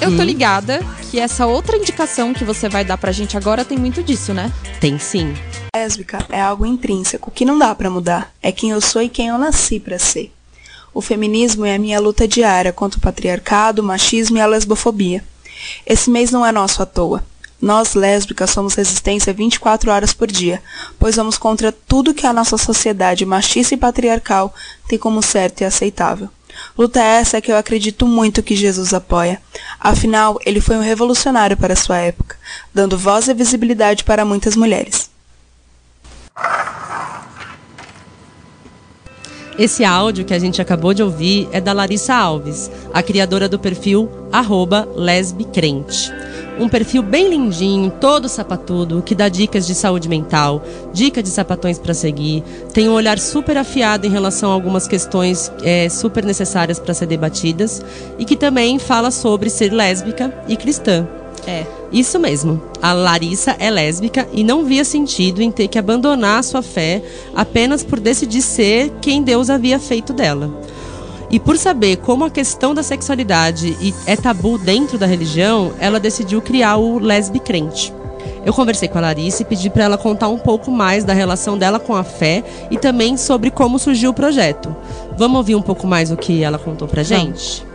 [0.00, 0.80] eu tô ligada
[1.10, 4.52] que essa outra indicação que você vai dar pra gente agora tem muito disso, né?
[4.80, 5.34] Tem sim.
[5.74, 8.32] Lésbica é algo intrínseco que não dá pra mudar.
[8.42, 10.32] É quem eu sou e quem eu nasci pra ser.
[10.94, 15.22] O feminismo é a minha luta diária contra o patriarcado, o machismo e a lesbofobia.
[15.86, 17.24] Esse mês não é nosso à toa.
[17.60, 20.62] Nós, lésbicas, somos resistência 24 horas por dia,
[20.98, 24.54] pois vamos contra tudo que a nossa sociedade machista e patriarcal
[24.86, 26.28] tem como certo e aceitável.
[26.76, 29.40] Luta essa que eu acredito muito que Jesus apoia.
[29.80, 32.36] Afinal, ele foi um revolucionário para sua época,
[32.72, 35.10] dando voz e visibilidade para muitas mulheres.
[39.58, 43.58] Esse áudio que a gente acabou de ouvir é da Larissa Alves, a criadora do
[43.58, 44.08] perfil
[44.94, 46.12] lesbicrente.
[46.60, 51.76] Um perfil bem lindinho, todo sapatudo, que dá dicas de saúde mental, dica de sapatões
[51.76, 56.78] para seguir, tem um olhar super afiado em relação a algumas questões é, super necessárias
[56.78, 57.84] para ser debatidas
[58.16, 61.06] e que também fala sobre ser lésbica e cristã.
[61.46, 61.77] É.
[61.92, 62.60] Isso mesmo.
[62.82, 67.02] A Larissa é lésbica e não via sentido em ter que abandonar a sua fé
[67.34, 70.50] apenas por decidir ser quem Deus havia feito dela.
[71.30, 76.40] E por saber como a questão da sexualidade é tabu dentro da religião, ela decidiu
[76.40, 77.92] criar o Lesbicrente.
[78.44, 81.58] Eu conversei com a Larissa e pedi para ela contar um pouco mais da relação
[81.58, 84.74] dela com a fé e também sobre como surgiu o projeto.
[85.18, 87.67] Vamos ouvir um pouco mais o que ela contou pra gente?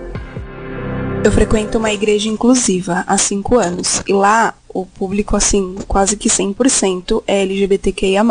[1.24, 6.28] Eu frequento uma igreja inclusiva há cinco anos e lá o público, assim, quase que
[6.28, 8.24] 100% é LGBTQIA+.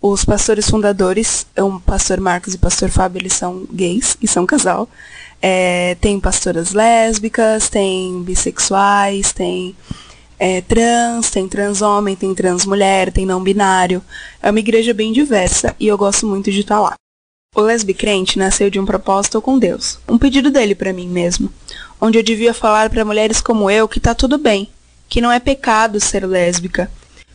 [0.00, 4.46] Os pastores fundadores, o pastor Marcos e o pastor Fábio, eles são gays e são
[4.46, 4.88] casal.
[5.42, 9.74] É, tem pastoras lésbicas, tem bissexuais, tem
[10.38, 14.00] é, trans, tem trans homem, tem trans mulher, tem não binário.
[14.40, 16.94] É uma igreja bem diversa e eu gosto muito de estar lá.
[17.56, 21.50] O lesbicrente nasceu de um propósito com Deus, um pedido dele para mim mesmo,
[22.00, 24.68] onde eu devia falar para mulheres como eu que tá tudo bem,
[25.08, 26.90] que não é pecado ser lésbica,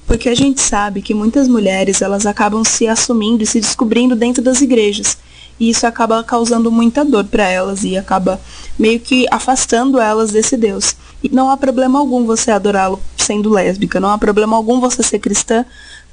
[0.05, 4.43] porque a gente sabe que muitas mulheres elas acabam se assumindo e se descobrindo dentro
[4.43, 5.17] das igrejas,
[5.59, 8.41] e isso acaba causando muita dor para elas e acaba
[8.79, 10.95] meio que afastando elas desse Deus.
[11.23, 15.19] E não há problema algum você adorá-lo sendo lésbica, não há problema algum você ser
[15.19, 15.63] cristã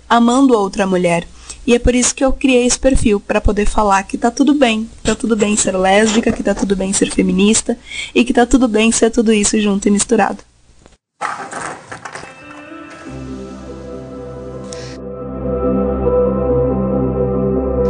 [0.06, 1.26] amando outra mulher.
[1.68, 4.54] E é por isso que eu criei esse perfil, para poder falar que tá tudo
[4.54, 7.76] bem, tá tudo bem ser lésbica, que tá tudo bem ser feminista
[8.14, 10.38] e que tá tudo bem ser tudo isso junto e misturado.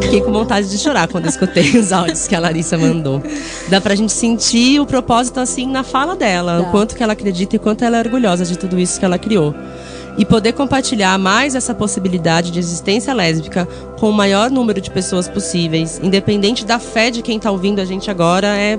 [0.03, 3.23] Fiquei com vontade de chorar quando escutei os áudios que a Larissa mandou.
[3.69, 7.55] Dá pra gente sentir o propósito assim na fala dela, o quanto que ela acredita
[7.55, 9.55] e quanto ela é orgulhosa de tudo isso que ela criou.
[10.19, 13.67] E poder compartilhar mais essa possibilidade de existência lésbica
[13.99, 17.85] com o maior número de pessoas possíveis, independente da fé de quem tá ouvindo a
[17.85, 18.77] gente agora, é,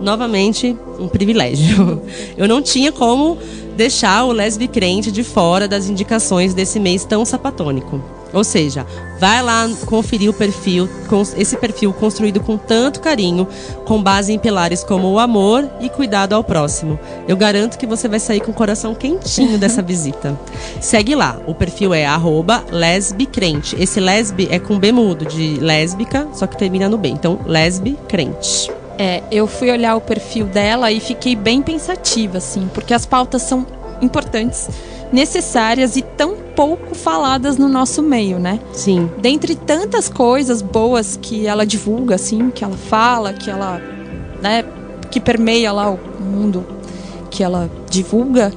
[0.00, 2.02] novamente um privilégio.
[2.36, 3.38] Eu não tinha como
[3.76, 8.15] deixar o lesbi crente de fora das indicações desse mês tão sapatônico.
[8.36, 8.86] Ou seja,
[9.18, 10.86] vai lá conferir o perfil,
[11.38, 13.48] esse perfil construído com tanto carinho,
[13.86, 17.00] com base em pilares como o amor e cuidado ao próximo.
[17.26, 20.38] Eu garanto que você vai sair com o coração quentinho dessa visita.
[20.82, 22.06] Segue lá, o perfil é
[22.70, 23.74] lesbicrente.
[23.80, 27.08] Esse lesbi é com B mudo, de lésbica, só que termina no B.
[27.08, 28.70] Então, lesbicrente.
[28.98, 33.42] É, eu fui olhar o perfil dela e fiquei bem pensativa, assim, porque as pautas
[33.42, 33.66] são
[34.02, 34.68] importantes,
[35.12, 38.60] necessárias e tão pouco faladas no nosso meio, né?
[38.72, 39.10] Sim.
[39.18, 43.80] Dentre tantas coisas boas que ela divulga, assim, que ela fala, que ela,
[44.42, 44.64] né,
[45.10, 46.66] que permeia lá o mundo
[47.30, 48.52] que ela divulga,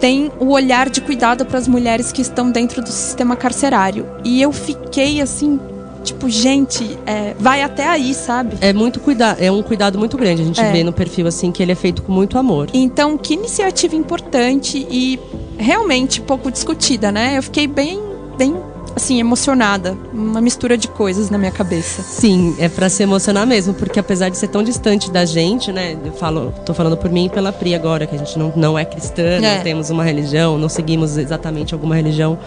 [0.00, 4.06] tem o olhar de cuidado para as mulheres que estão dentro do sistema carcerário.
[4.24, 5.60] E eu fiquei assim
[6.02, 8.56] tipo, gente, é, vai até aí, sabe?
[8.60, 10.42] É muito cuidado, é um cuidado muito grande.
[10.42, 10.72] A gente é.
[10.72, 12.68] vê no perfil assim que ele é feito com muito amor.
[12.72, 15.18] Então, que iniciativa importante e
[15.58, 17.38] realmente pouco discutida, né?
[17.38, 18.00] Eu fiquei bem,
[18.36, 18.54] bem
[18.94, 19.96] assim, emocionada.
[20.12, 22.02] Uma mistura de coisas na minha cabeça.
[22.02, 25.96] Sim, é para se emocionar mesmo, porque apesar de ser tão distante da gente, né?
[26.04, 28.78] Eu falo, tô falando por mim e pela Pri agora, que a gente não, não
[28.78, 29.56] é cristã, é.
[29.56, 32.38] não temos uma religião, não seguimos exatamente alguma religião.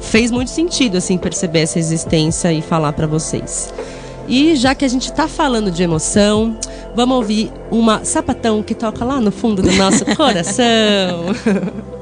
[0.00, 3.72] Fez muito sentido, assim, perceber essa existência e falar para vocês.
[4.26, 6.56] E já que a gente tá falando de emoção,
[6.94, 11.26] vamos ouvir uma sapatão que toca lá no fundo do nosso coração.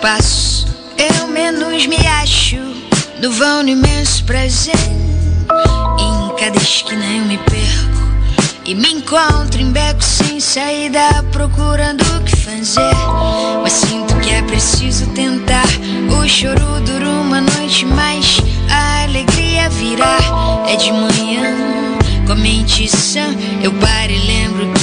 [0.00, 2.56] passo eu menos me acho
[3.20, 4.74] no vão no imenso prazer.
[5.98, 8.08] Em cada esquina eu me perco
[8.64, 12.94] e me encontro em becos sem saída, procurando o que fazer.
[13.62, 15.66] Mas sinto que é preciso tentar.
[16.10, 18.40] O choro dura uma noite, mas
[18.70, 20.18] a alegria virá.
[20.68, 21.56] É de manhã,
[22.26, 24.77] com a mente sã, eu paro e lembro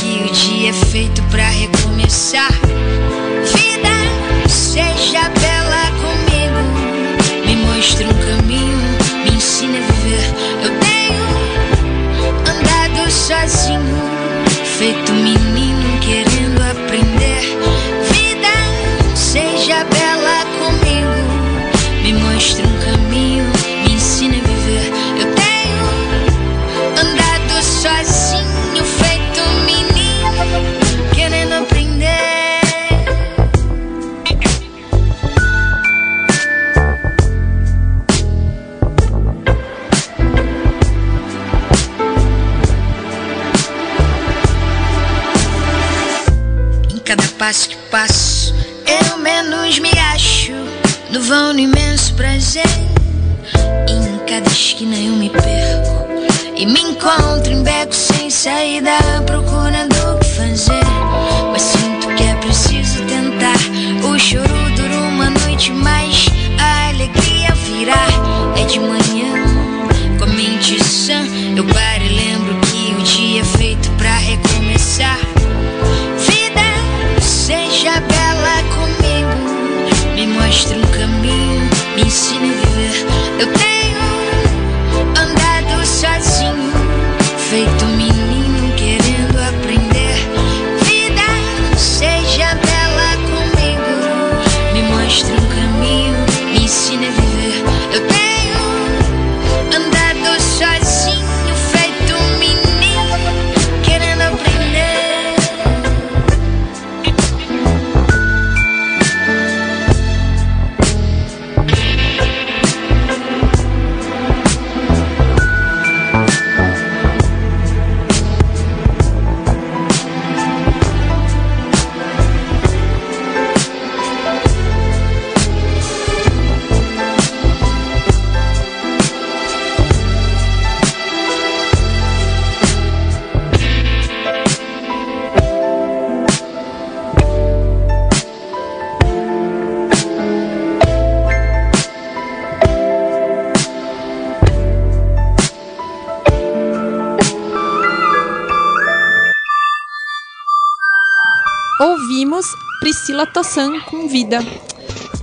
[153.89, 154.39] Com vida.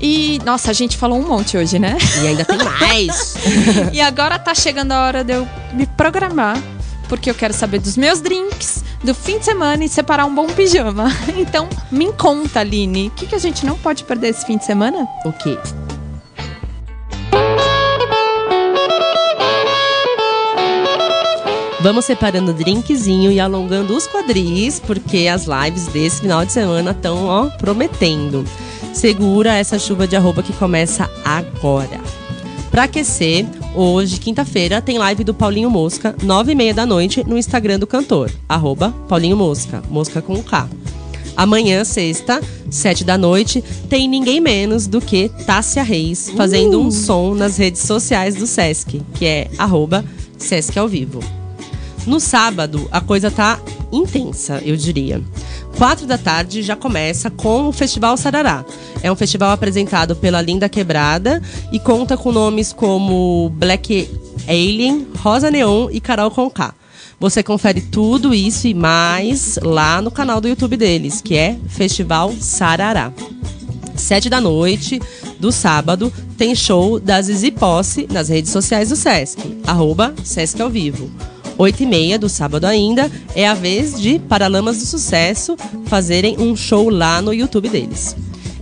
[0.01, 1.97] E, nossa, a gente falou um monte hoje, né?
[2.22, 3.35] E ainda tem mais.
[3.93, 6.61] e agora tá chegando a hora de eu me programar,
[7.09, 10.47] porque eu quero saber dos meus drinks, do fim de semana e separar um bom
[10.47, 11.07] pijama.
[11.37, 14.64] Então, me conta, Aline, o que, que a gente não pode perder esse fim de
[14.64, 15.07] semana?
[15.24, 15.57] O quê?
[21.83, 26.93] Vamos separando o drinkzinho e alongando os quadris, porque as lives desse final de semana
[26.93, 28.45] estão, ó, prometendo.
[28.95, 32.01] Segura essa chuva de arroba que começa agora.
[32.70, 37.37] Pra aquecer, hoje, quinta-feira, tem live do Paulinho Mosca, nove e meia da noite, no
[37.37, 40.68] Instagram do cantor, arroba Paulinho Mosca, Mosca com K.
[41.37, 47.35] Amanhã, sexta, sete da noite, tem ninguém menos do que Tássia Reis, fazendo um som
[47.35, 50.05] nas redes sociais do Sesc, que é arroba
[50.39, 51.41] Sesc ao vivo.
[52.07, 53.61] No sábado, a coisa tá
[53.92, 55.22] intensa, eu diria.
[55.76, 58.64] Quatro da tarde já começa com o Festival Sarará.
[59.03, 64.11] É um festival apresentado pela Linda Quebrada e conta com nomes como Black
[64.48, 66.74] Alien, Rosa Neon e Carol Conká.
[67.20, 72.32] Você confere tudo isso e mais lá no canal do YouTube deles, que é Festival
[72.40, 73.12] Sarará.
[73.94, 75.00] Sete da noite
[75.38, 80.68] do sábado tem show da Zizi Posse nas redes sociais do Sesc, arroba Sesc ao
[80.68, 81.09] vivo.
[81.62, 85.56] 8 e meia do sábado ainda, é a vez de Paralamas do Sucesso
[85.86, 88.16] fazerem um show lá no YouTube deles.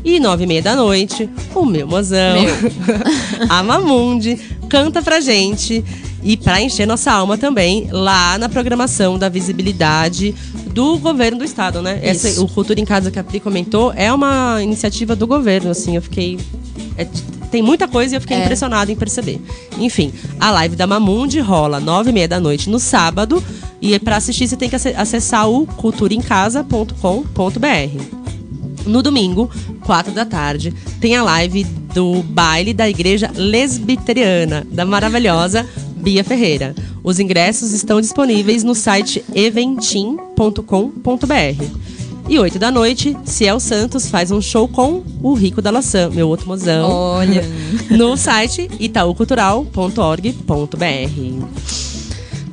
[0.05, 2.44] E nove e meia da noite, o meu mozão,
[3.48, 4.38] a Mamundi,
[4.68, 5.82] canta pra gente
[6.22, 10.34] e pra encher nossa alma também lá na programação da visibilidade
[10.66, 12.01] do governo do estado, né?
[12.03, 15.96] Essa, o Cultura em Casa que a Pri comentou é uma iniciativa do governo, assim,
[15.96, 16.38] eu fiquei
[16.98, 17.07] é,
[17.51, 18.42] tem muita coisa e eu fiquei É.
[18.44, 19.40] impressionada em perceber.
[19.78, 23.42] Enfim, a live da Mamundi rola nove e meia da noite no sábado.
[23.82, 28.20] E para assistir você tem que ace- acessar o culturaemcasa.com.br.
[28.86, 29.51] No domingo,
[29.84, 36.74] quatro da tarde, tem a live do baile da igreja lesbiteriana, da maravilhosa Bia Ferreira.
[37.03, 41.89] Os ingressos estão disponíveis no site eventim.com.br.
[42.31, 46.28] E 8 da noite, Ciel Santos faz um show com o Rico da Laçã, meu
[46.28, 46.89] outro mozão.
[46.89, 47.43] Olha.
[47.91, 51.47] no site itaucultural.org.br.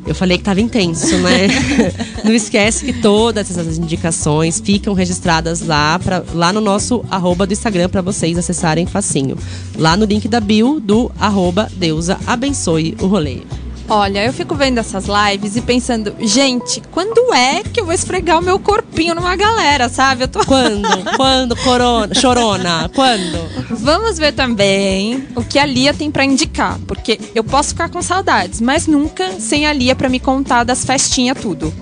[0.08, 1.48] Eu falei que tava intenso, né?
[2.26, 7.54] Não esquece que todas essas indicações ficam registradas lá, pra, lá no nosso arroba do
[7.54, 9.38] Instagram para vocês acessarem facinho.
[9.78, 13.42] Lá no link da bio do arroba Deusa abençoe o rolê.
[13.90, 18.38] Olha, eu fico vendo essas lives e pensando, gente, quando é que eu vou esfregar
[18.38, 20.26] o meu corpinho numa galera, sabe?
[20.26, 20.40] Eu tô...
[20.46, 20.88] Quando?
[21.16, 22.92] Quando, corona, chorona?
[22.94, 23.48] Quando?
[23.70, 28.02] Vamos ver também o que a Lia tem pra indicar, porque eu posso ficar com
[28.02, 31.74] saudades, mas nunca sem a Lia pra me contar das festinhas tudo.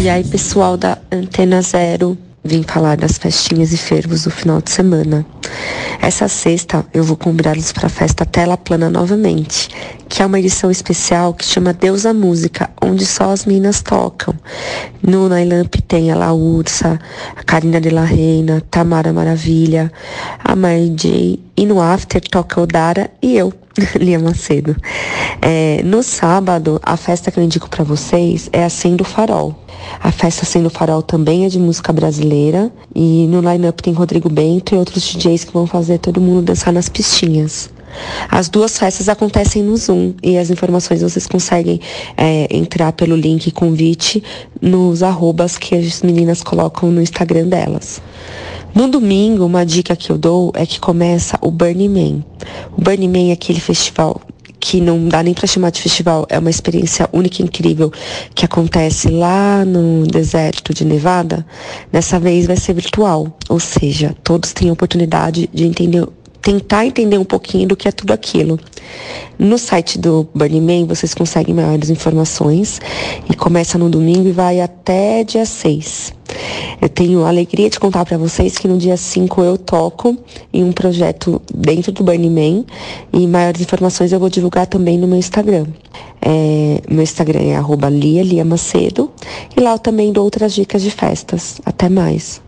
[0.00, 2.16] E aí, pessoal da Antena Zero,
[2.46, 5.26] vim falar das festinhas e fervos do final de semana.
[6.00, 9.68] Essa sexta eu vou convidá-los para a festa Tela Plana novamente,
[10.08, 14.34] que é uma edição especial que chama Deus a Música, onde só as meninas tocam.
[15.02, 16.98] No Nailamp tem a Laursa,
[17.34, 19.92] a Karina de la Reina, Tamara Maravilha,
[20.42, 21.40] a Mary J.
[21.56, 23.52] E no After toca Odara e eu,
[24.00, 24.76] Lia Macedo.
[25.40, 29.54] É, no sábado, a festa que eu indico para vocês é a Sendo Farol.
[30.02, 34.74] A festa Sendo Farol também é de música brasileira e no line-up tem Rodrigo Bento
[34.74, 37.70] e outros DJs que vão fazer todo mundo dançar nas pistinhas.
[38.30, 41.80] As duas festas acontecem no Zoom e as informações vocês conseguem
[42.16, 44.22] é, entrar pelo link convite
[44.60, 48.00] nos arrobas que as meninas colocam no Instagram delas.
[48.74, 52.24] No domingo, uma dica que eu dou é que começa o Burning Man.
[52.76, 54.20] O Burning Man é aquele festival
[54.68, 57.92] que não dá nem para chamar de festival, é uma experiência única e incrível
[58.34, 61.46] que acontece lá no deserto de Nevada.
[61.92, 66.04] Dessa vez vai ser virtual, ou seja, todos têm a oportunidade de entender
[66.46, 68.56] tentar entender um pouquinho do que é tudo aquilo.
[69.36, 72.80] No site do Burning Man vocês conseguem maiores informações
[73.28, 76.14] e começa no domingo e vai até dia 6.
[76.80, 80.16] Eu tenho a alegria de contar para vocês que no dia 5 eu toco
[80.52, 82.64] em um projeto dentro do Burning Man
[83.12, 85.66] e maiores informações eu vou divulgar também no meu Instagram.
[86.22, 89.10] É, meu Instagram é arroba Lia, Lia Macedo
[89.56, 91.60] e lá eu também dou outras dicas de festas.
[91.66, 92.45] Até mais.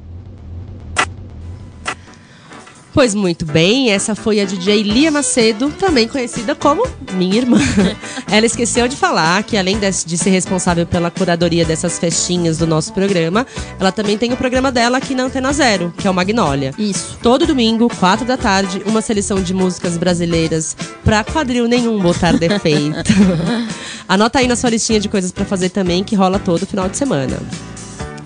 [2.98, 7.56] Pois muito bem, essa foi a DJ Lia Macedo, também conhecida como minha irmã.
[8.28, 12.92] Ela esqueceu de falar que, além de, ser responsável pela curadoria dessas festinhas do nosso
[12.92, 13.46] programa,
[13.78, 16.74] ela também tem o programa dela aqui na Antena Zero, que é o Magnólia.
[16.76, 17.16] Isso.
[17.22, 23.12] Todo domingo, quatro da tarde, uma seleção de músicas brasileiras pra quadril nenhum botar defeito.
[24.08, 26.96] Anota aí na sua listinha de coisas pra fazer também, que rola todo final de
[26.96, 27.38] semana.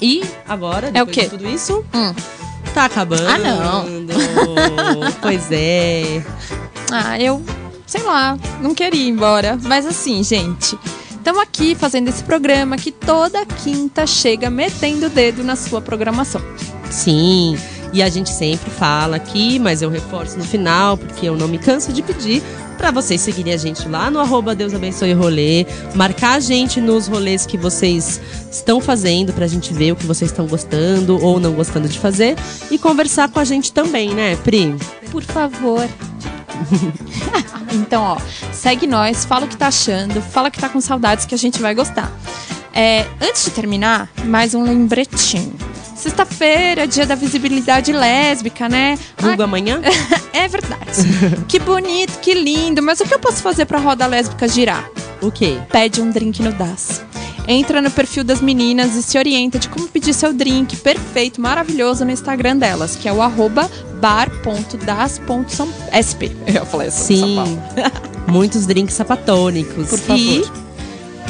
[0.01, 1.23] E agora, É o depois quê?
[1.25, 2.15] de tudo isso, Hum.
[2.73, 3.29] Tá acabando.
[3.29, 3.87] Ah, não.
[5.23, 6.25] pois é.
[6.91, 7.43] Ah, eu,
[7.87, 9.59] sei lá, não queria ir embora.
[9.63, 10.79] Mas assim, gente,
[11.23, 16.43] Estamos aqui fazendo esse programa que toda quinta chega metendo o dedo na sua programação.
[16.91, 17.57] Sim.
[17.93, 21.59] E a gente sempre fala aqui, mas eu reforço no final, porque eu não me
[21.59, 22.43] canso de pedir
[22.83, 25.65] para vocês seguirem a gente lá no arroba Deus Abençoe Rolê,
[25.95, 28.21] marcar a gente nos rolês que vocês
[28.51, 32.35] estão fazendo pra gente ver o que vocês estão gostando ou não gostando de fazer
[32.73, 34.75] e conversar com a gente também, né, Pri?
[35.13, 35.89] Por favor.
[37.73, 38.19] então, ó,
[38.53, 41.63] segue nós, fala o que tá achando, fala que tá com saudades que a gente
[41.63, 42.11] vai gostar.
[42.75, 45.55] É, antes de terminar, mais um lembretinho.
[46.03, 48.99] Sexta-feira, dia da visibilidade lésbica, né?
[49.17, 49.81] Vulgo amanhã?
[50.35, 51.07] é verdade.
[51.47, 52.83] que bonito, que lindo.
[52.83, 54.91] Mas o que eu posso fazer pra roda lésbica girar?
[55.21, 55.59] O quê?
[55.71, 57.05] Pede um drink no Das.
[57.47, 62.05] Entra no perfil das meninas e se orienta de como pedir seu drink perfeito, maravilhoso
[62.05, 64.43] no Instagram delas, que é o arroba bar.das.sp.
[66.53, 67.59] Eu falei assim, Sim.
[68.27, 69.89] Muitos drinks sapatônicos.
[69.89, 70.19] Por favor.
[70.19, 70.62] E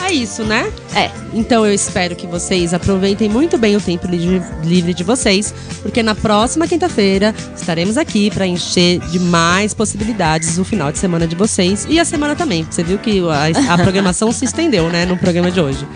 [0.05, 0.73] é isso, né?
[0.95, 1.11] É.
[1.33, 6.03] Então eu espero que vocês aproveitem muito bem o tempo li- livre de vocês, porque
[6.03, 11.35] na próxima quinta-feira estaremos aqui para encher de mais possibilidades o final de semana de
[11.37, 12.67] vocês e a semana também.
[12.71, 15.87] Você viu que a, a programação se estendeu, né, no programa de hoje.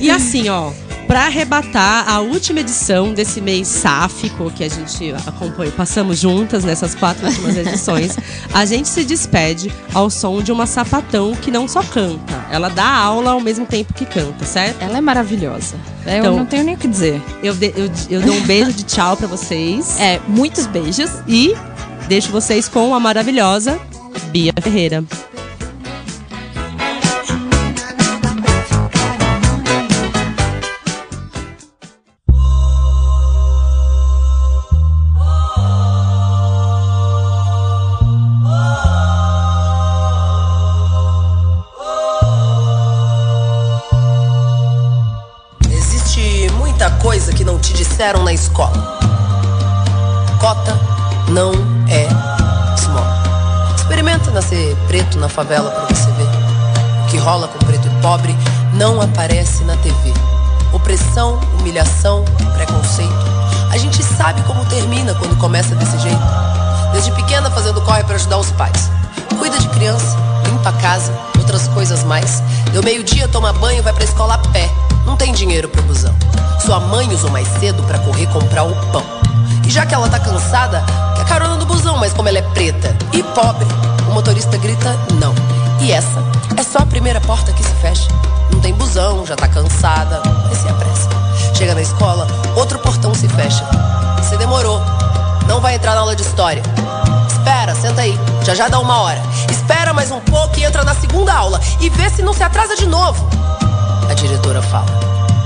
[0.00, 0.70] E assim, ó,
[1.10, 6.94] para arrebatar a última edição desse mês sáfico que a gente acompanhou, passamos juntas nessas
[6.94, 8.16] quatro últimas edições,
[8.54, 12.86] a gente se despede ao som de uma sapatão que não só canta, ela dá
[12.88, 14.80] aula ao mesmo tempo que canta, certo?
[14.82, 15.74] Ela é maravilhosa.
[16.06, 17.20] Eu Então- não tenho nem o que dizer.
[17.42, 21.10] Eu, de- eu, eu dou um beijo de tchau para vocês É, muitos beijos.
[21.26, 21.56] e
[22.06, 23.80] deixo vocês com a maravilhosa
[24.30, 25.02] Bia Ferreira.
[48.00, 48.98] Disseram na escola.
[50.40, 50.74] Cota
[51.28, 51.52] não
[51.86, 52.08] é
[52.74, 53.22] esmola.
[53.76, 56.26] Experimenta nascer preto na favela pra você ver.
[57.04, 58.34] O que rola com preto e pobre
[58.72, 60.14] não aparece na TV.
[60.72, 62.24] Opressão, humilhação,
[62.54, 63.12] preconceito.
[63.70, 66.22] A gente sabe como termina quando começa desse jeito.
[66.92, 68.90] Desde pequena fazendo corre pra ajudar os pais.
[69.38, 71.12] Cuida de criança, limpa a casa,
[71.50, 72.42] outras coisas mais.
[72.72, 74.70] Deu meio-dia, toma banho, vai pra escola a pé.
[75.04, 76.14] Não tem dinheiro pro busão.
[76.64, 79.02] Sua mãe usou mais cedo pra correr comprar o pão.
[79.66, 80.84] E já que ela tá cansada,
[81.16, 83.66] quer carona no busão, mas como ela é preta e pobre,
[84.08, 85.34] o motorista grita não.
[85.80, 86.22] E essa
[86.56, 88.08] é só a primeira porta que se fecha.
[88.52, 91.08] Não tem busão, já tá cansada, mas se apressa.
[91.54, 93.64] Chega na escola, outro portão se fecha.
[94.18, 94.80] Você demorou,
[95.48, 96.62] não vai entrar na aula de história.
[97.40, 99.22] Espera, senta aí, já já dá uma hora.
[99.50, 102.76] Espera mais um pouco e entra na segunda aula e vê se não se atrasa
[102.76, 103.26] de novo.
[104.10, 104.86] A diretora fala.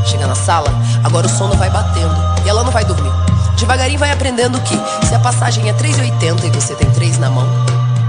[0.04, 0.74] Chega na sala,
[1.04, 2.12] agora o sono vai batendo
[2.44, 3.12] e ela não vai dormir.
[3.56, 4.76] Devagarinho vai aprendendo que
[5.06, 7.46] se a passagem é 3,80 e você tem 3 na mão,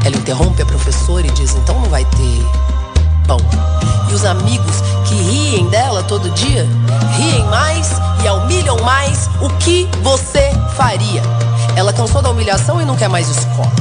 [0.03, 2.45] ela interrompe a professora e diz: então não vai ter
[3.27, 3.37] pão.
[4.09, 6.67] E os amigos que riem dela todo dia,
[7.17, 7.91] riem mais
[8.23, 11.21] e humilham mais, o que você faria?
[11.75, 13.71] Ela cansou da humilhação e não quer mais escola.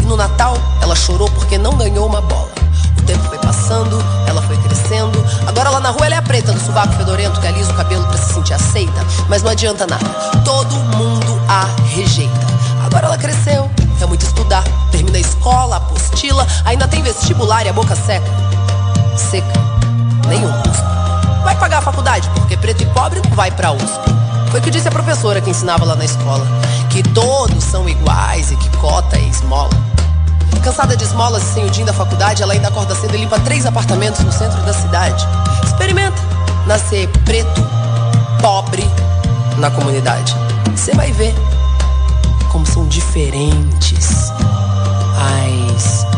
[0.00, 2.50] E no Natal, ela chorou porque não ganhou uma bola.
[2.98, 5.24] O tempo foi passando, ela foi crescendo.
[5.46, 8.06] Agora lá na rua ela é a preta do sovaco fedorento que alisa o cabelo
[8.06, 9.04] pra se sentir aceita.
[9.28, 10.06] Mas não adianta nada,
[10.44, 12.46] todo mundo a rejeita.
[12.84, 14.62] Agora ela cresceu, quer muito estudar.
[14.92, 18.30] Termina a escola, apostila, ainda tem vestibular e a boca seca.
[19.16, 19.52] Seca,
[20.28, 20.52] nenhum.
[21.42, 24.19] Vai pagar a faculdade, porque preto e pobre não vai pra USP.
[24.50, 26.46] Foi o que disse a professora que ensinava lá na escola.
[26.90, 29.70] Que todos são iguais e que cota é esmola.
[30.62, 33.38] Cansada de esmolas e sem o din da faculdade, ela ainda acorda cedo e limpa
[33.40, 35.26] três apartamentos no centro da cidade.
[35.64, 36.20] Experimenta
[36.66, 37.64] nascer preto,
[38.42, 38.84] pobre
[39.58, 40.34] na comunidade.
[40.76, 41.34] Você vai ver
[42.50, 44.32] como são diferentes
[45.16, 46.09] as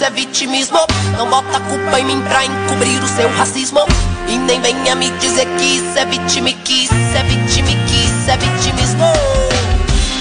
[0.00, 0.78] isso é vitimismo.
[1.18, 3.80] Não bota culpa em mim pra encobrir o seu racismo.
[4.28, 8.30] E nem venha me dizer que isso é vitime, que isso é vitime, que isso
[8.30, 9.04] é vitimismo.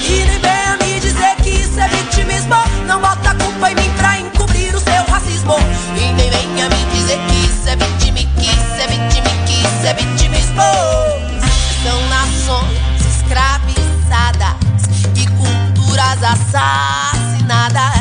[0.04, 2.56] E nem venha me dizer que isso é vitimismo.
[2.88, 5.56] Não bota culpa em mim pra encobrir o seu racismo.
[5.96, 9.88] E nem venha me dizer que isso é vitime, que isso é vitime, que isso
[9.88, 10.64] é vitimismo.
[11.84, 14.58] São nações escravizadas
[15.16, 17.99] e culturas assassinadas.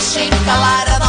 [0.00, 0.99] deixem calar a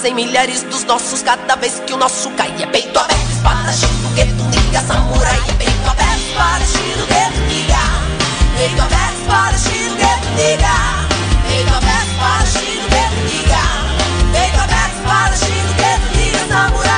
[0.00, 2.50] nascem milhares dos nossos cada vez que o nosso cai.
[2.62, 3.70] É peito aberto, espada,
[4.14, 5.38] gueto tuniga, samurai.
[5.46, 6.64] É peito aberto, espada,
[7.06, 7.78] gueto tuniga.
[8.56, 9.56] Peito aberto, espada,
[9.98, 10.74] gueto, tuniga.
[11.46, 12.44] Peito aberto, espada,
[12.88, 13.62] gueto, tuniga.
[14.32, 15.36] Peito aberto, espada,
[15.76, 16.89] gueto tuniga, samurai.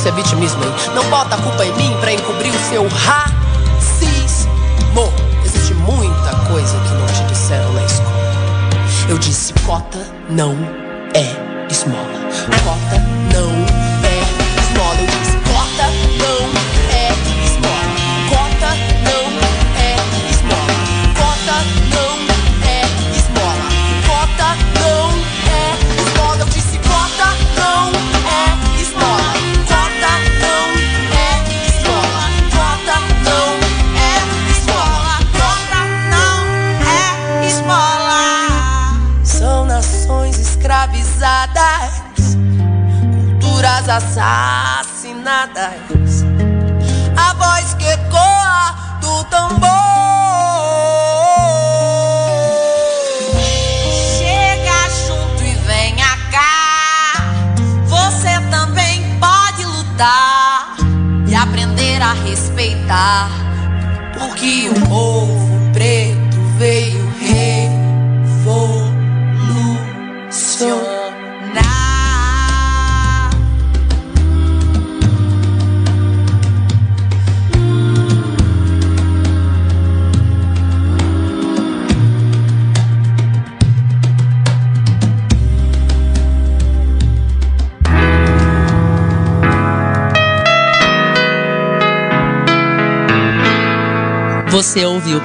[0.00, 0.72] isso é vitimismo, hein?
[0.94, 1.19] Não pode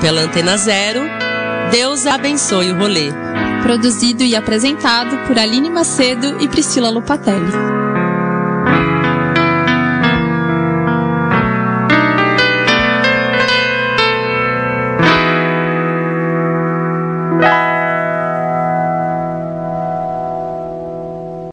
[0.06, 1.01] pela Antena Zero,
[1.72, 3.10] Deus abençoe o rolê.
[3.64, 7.51] Produzido e apresentado por Aline Macedo e Priscila Lopatelli.